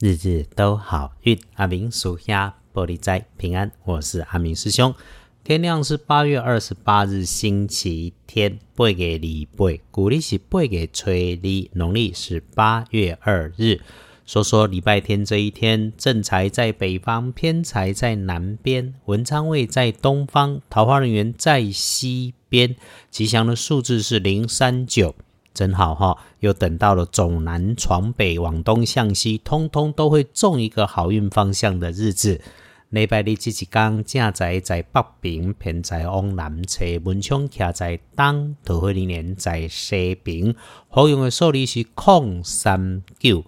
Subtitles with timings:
[0.00, 3.72] 日日都好运，阿明属下玻璃斋平安。
[3.84, 4.94] 我是阿明师兄。
[5.42, 13.80] 天亮是八月二十八日星期天，八月礼拜，古历是八月初二，农历是八月二日。
[14.24, 22.76] 说说礼拜天这一天，正财在北方，偏财在南边，文昌位在东方，桃花人员在西边。
[23.10, 25.16] 吉祥的数字是零三九。
[25.58, 26.16] 真好哈！
[26.38, 32.40] 又等到了走南闯北、往东向西，通通都会中一个好运方向的日子。
[32.90, 40.54] 礼拜日这一天，正在在北平，偏在往南侧，文昌徛在东，桃花林年在西边。
[40.88, 43.42] 好用的数字是空三九。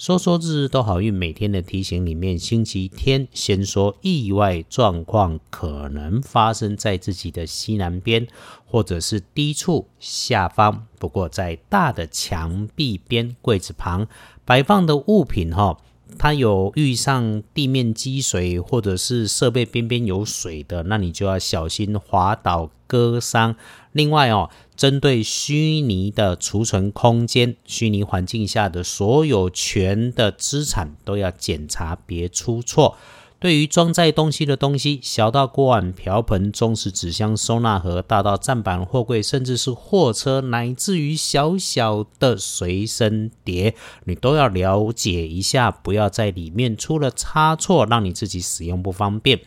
[0.00, 8.26] 说说日日都好运，每天的提醒里面，星期天先说意外状况可能发生在自己的西南边，
[8.64, 10.86] 或者是低处下方。
[10.98, 14.06] 不过在大的墙壁边、柜子旁
[14.46, 15.76] 摆放的物品，哈，
[16.18, 23.54] 它有遇上地面积水，或者是设备边边有水的，那你就要小心滑倒割伤。
[23.92, 24.48] 另外哦。
[24.80, 32.96] 针对虚拟的储存空间、虚拟环境下的所有权的资产都要检查，别出错。
[33.38, 49.40] 对于装载东西的东西，小到锅碗瓢盆、中式纸箱、收纳盒，大到站板、货柜，甚至是货车，乃至于小小的随身碟，你都要了解一下，不要在里面出了差错，让你自己使用不方便，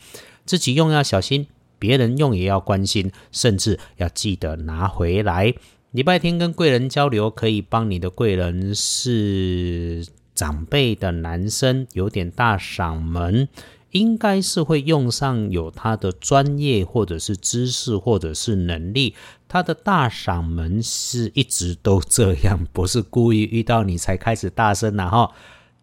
[0.45, 1.47] 自己用要小心。
[1.83, 5.53] 别人用也要关心，甚至要记得拿回来。
[5.91, 13.49] 礼拜天跟贵人交流，可以帮你的贵人是长辈的男生，有点大嗓门，
[13.91, 19.13] 应该是会用上有他的专业或者是知识或者是能力。
[19.49, 25.31] 他的大嗓门是一直都这样，不是故意遇到你才开始大声的哈。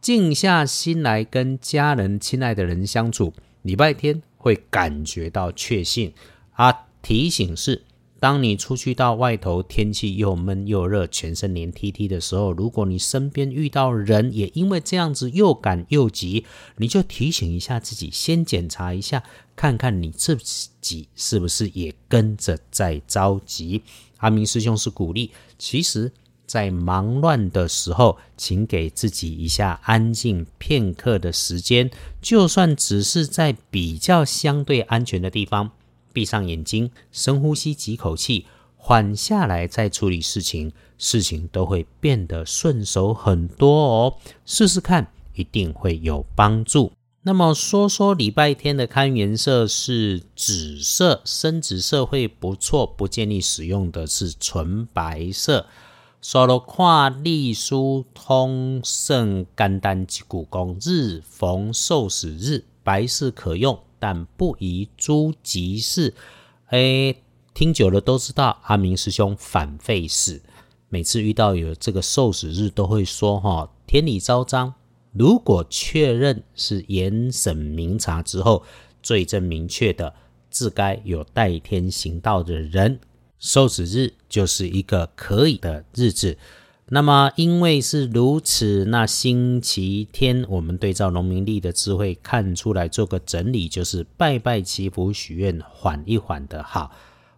[0.00, 4.22] 静下心来跟家人、亲爱的人相处，礼拜天。
[4.40, 6.14] 会感觉到确信
[6.52, 6.86] 啊！
[7.02, 7.82] 提醒是，
[8.18, 16.46] 当你出去到外头，天气又闷又热，全身黏 T T 的时候，如果你身边遇到人也因为这样子又赶又急，
[16.78, 19.22] 你就提醒一下自己，先检查一下，
[19.54, 20.38] 看看你自
[20.80, 23.82] 己是不是也跟着在着急。
[24.16, 26.12] 阿明师兄是鼓励，其实。
[26.50, 31.88] 在忙乱的时候，请给自己一下安静片刻的时间，
[32.20, 35.70] 就算只是在比较相对安全的地方，
[36.12, 38.46] 闭上眼睛，深呼吸几口气，
[38.76, 44.16] 缓下来再处理事情，事情都会变得顺手很多哦。
[44.44, 45.06] 试试看，
[45.36, 46.90] 一定会有帮助。
[47.22, 55.66] 那么说说礼拜天的看颜色是紫色，深紫色会不错，不建议使用的是纯白色。
[56.22, 66.12] 说了看隶书通圣肝丹及骨功，日逢受死日，白事可用，但不宜诸吉事。
[66.66, 67.14] 哎，
[67.54, 70.42] 听久了都知道，阿明师兄反费事。
[70.90, 74.74] 每次遇到有这个受死日，都会说哈，天理昭彰。
[75.12, 78.62] 如果确认是严审明察之后，
[79.02, 80.14] 罪证明确的，
[80.50, 83.00] 自该有代天行道的人。
[83.40, 86.36] 受子日就是一个可以的日子，
[86.90, 96.92] 那么因为是如此，那星期天我们对照农民历的智慧看出来做个整理，就是拜拜祈福许愿，缓一缓的好。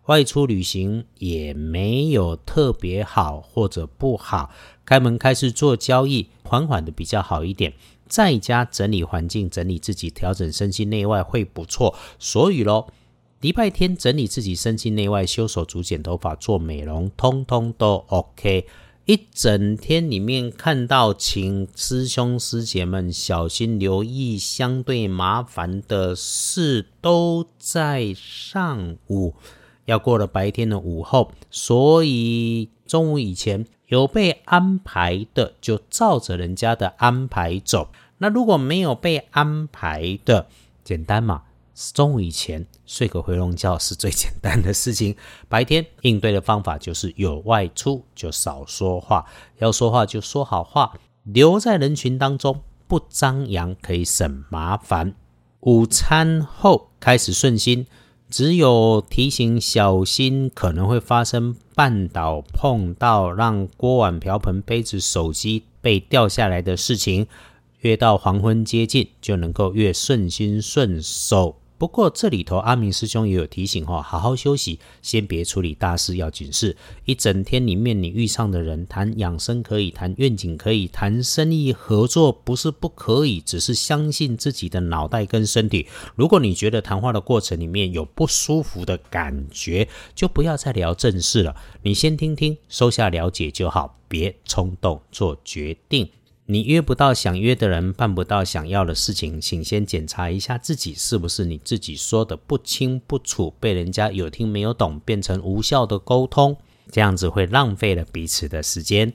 [0.06, 4.50] 外出旅行也没有特别好或者不好，
[4.84, 7.74] 开门开始做交易，缓缓的比较好一点。
[8.08, 11.94] 在家整理环境，整理自己，调整身心内外会不错。
[12.18, 12.88] 所以喽。
[13.42, 18.68] 礼拜天整理自己身心内外，修手足、剪头发、做美容，通通都 OK。
[19.04, 29.34] 一整天里面看到，请师兄师姐们小心留意，相对麻烦的事都在上午，
[29.86, 37.88] 要过了白天的午后，所以中午以前有被安排的，就照着人家的安排走。
[38.18, 40.46] 那如果没有被安排的，
[40.84, 41.42] 简单嘛。
[41.94, 45.16] 中午以前睡个回笼觉是最简单的事情。
[45.48, 49.24] 白天应对的方法就是有外出就少说话，
[49.58, 55.14] 要说话就说好话，留在人群当中不张扬，可以省麻烦。
[55.60, 57.86] 午餐后开始顺心，
[58.28, 67.26] 只有提醒小心可能会发生绊倒、碰到让锅碗瓢盆、杯子、手机被掉下来的事情。
[67.80, 71.56] 越到黄昏接近，就能够越顺心顺手。
[71.82, 76.76] 不过这里头阿明师兄也有提醒哈，好好休息，先别处理大事要紧事。
[77.06, 85.88] 一整天里面你遇上的人，谈养生可以，谈愿景可以，谈生意合作不是不可以，只是相信自己的脑袋跟身体。
[86.14, 91.56] 如果你觉得谈话的过程里面有不舒服的感觉，就不要再聊正事了。
[91.82, 96.08] 你先听听，收下了解就好，别冲动做决定。
[96.46, 106.56] 你约不到想约的人，办不到想要的事情，请先检查一下自己是不是你自己说的不清不楚，被人家有听没有懂，变成无效的沟通，
[106.90, 109.12] 这样子会浪费了彼此的时间。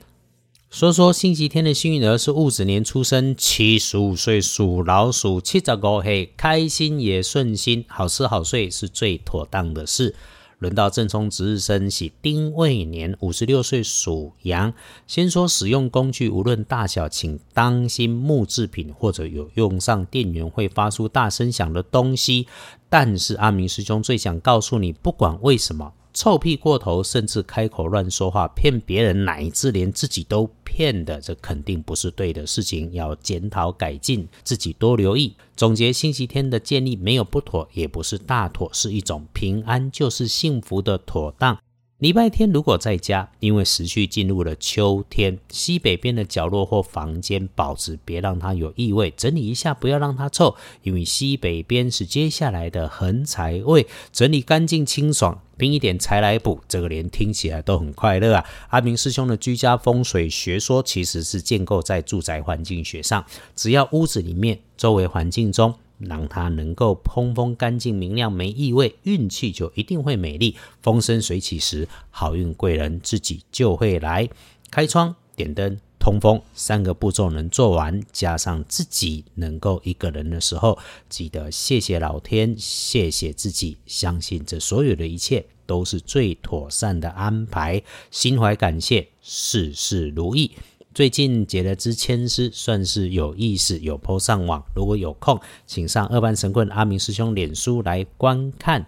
[0.70, 10.14] 说说星期天的幸运儿是戊子年出生，七十五岁属老鼠，七十五岁开心也顺心，好吃好睡是最妥当的事。
[10.58, 14.74] 轮到正冲值日生喜丁未年，五十六岁属羊。
[15.06, 22.48] 先说使用工具，无论大小，请当心木制品或者有用上电源会发出大声响的东西。
[22.88, 25.92] 但是阿明师兄最想告诉你，不管为什么。
[26.18, 35.36] 臭屁过头，甚至开口乱说话，骗别人，乃至连自己都骗的，这肯定不是对的事情，要检讨改进，自己多留意。
[35.54, 41.56] 总结星期天的建议，没有不妥，也不是大妥，是一种平安就是幸福的妥当。
[41.98, 50.54] 礼拜天如果在家，因为时序进入了秋天，西北边的角落或房间保持别让它有异味，整理一下，不要让它臭，
[50.84, 58.44] 因为西北边是接下来的横财位，整理干净清爽，并一点财来补，这个连听起来都很快乐啊！
[58.68, 63.24] 阿明师兄的居家风水学说其实是建构在住宅环境学上，
[63.56, 65.74] 只要屋子里面周围环境中。
[65.98, 70.56] 让它能够通风干净明亮没异味，运气就一定会美丽。
[70.80, 74.28] 风生水起时，好运贵人自己就会来。
[74.70, 80.78] 开窗、点灯、通风三个步骤能做完，加上自己能够一个人的时候，
[81.08, 90.52] 记得谢谢老天，谢谢自己，相信这所有的一切都是最妥善的安排，心怀感谢，事事如意。
[90.98, 94.60] 最近解了支签诗，算是有意思，有铺上网。
[94.74, 98.84] 如果有空，请上二班神棍阿明师兄脸书来观看。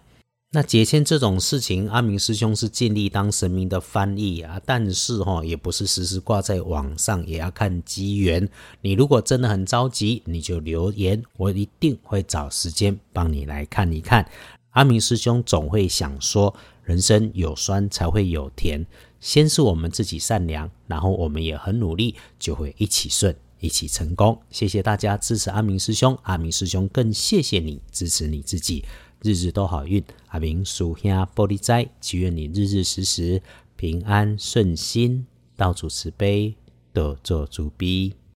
[0.51, 8.49] 那解签这种事情，阿明师兄是尽力当神明的翻译啊，但是哈，也不是时时挂在网上，也要看机缘。
[8.81, 14.29] 你如果真的很着急，你就留言，我一定会找时间帮你来看一看。
[14.71, 16.53] 阿明师兄总会想说，
[16.83, 18.85] 人生有酸才会有甜。
[19.21, 24.41] 先是我们自己善良，然后我们也很努力，就会一起顺，一起成功。
[24.51, 28.85] 谢谢大家支持阿明师兄，阿明师兄更谢谢你支持你自己，
[29.23, 30.03] 日日都好运。
[30.29, 33.43] 阿明属下玻璃斋，祈愿你日日时时
[33.77, 35.27] 平安顺心，
[35.57, 36.55] 道主慈悲，
[36.93, 38.15] 多做主逼。